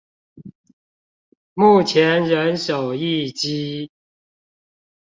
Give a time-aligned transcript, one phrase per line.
[1.53, 3.91] 目前人手一機